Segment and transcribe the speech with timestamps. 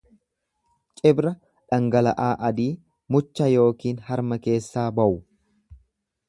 [1.01, 1.33] Cibra
[1.73, 2.67] dhangala'aa adii
[3.17, 5.15] mucha yookiin harma keessaa bawu.